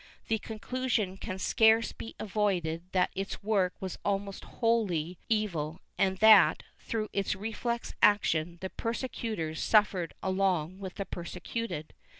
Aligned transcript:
The 0.29 0.39
conclusion 0.39 1.15
can 1.15 1.37
scarce 1.37 1.91
be 1.91 2.15
avoided 2.19 2.91
that 2.91 3.11
its 3.13 3.43
work 3.43 3.75
was 3.79 3.99
almost 4.03 4.43
wholly 4.45 5.19
evil 5.29 5.79
and 5.95 6.17
that, 6.17 6.63
through 6.79 7.09
its 7.13 7.35
reflex 7.35 7.93
action, 8.01 8.57
the 8.61 8.71
persecutors 8.71 9.61
suffered 9.61 10.15
along 10.23 10.79
with 10.79 10.95
the 10.95 11.05
persecuted. 11.05 11.93